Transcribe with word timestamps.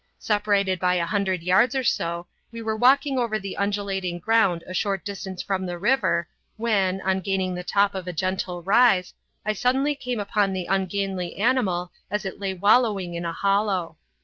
Separated 0.17 0.79
by 0.79 0.95
about 0.95 1.03
a 1.03 1.09
hundred 1.09 1.43
yards 1.43 1.75
or 1.75 1.83
so, 1.83 2.25
we 2.51 2.59
were 2.59 2.75
walking 2.75 3.19
over 3.19 3.37
the 3.37 3.55
undulating 3.55 4.17
ground 4.17 4.63
a 4.65 4.73
short 4.73 5.05
distance 5.05 5.43
from 5.43 5.67
the 5.67 5.77
river, 5.77 6.27
when, 6.57 6.99
on 7.01 7.19
gaining 7.19 7.53
the 7.53 7.63
top 7.63 7.93
of 7.93 8.07
a 8.07 8.11
gentle 8.11 8.63
rise, 8.63 9.13
I 9.45 9.53
suddenly 9.53 9.93
came 9.93 10.19
upon 10.19 10.53
the 10.53 10.65
ungainly 10.65 11.35
animal 11.35 11.91
as 12.09 12.25
it 12.25 12.39
lay 12.39 12.55
wallowing 12.55 13.13
in 13.13 13.25
a 13.25 13.31
hollow. 13.33 13.97